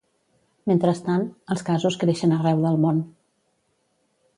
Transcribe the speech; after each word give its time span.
Mentrestant, 0.71 1.27
els 1.57 1.63
casos 1.69 2.01
creixen 2.05 2.37
arreu 2.39 2.67
del 2.67 2.83
món. 2.87 3.07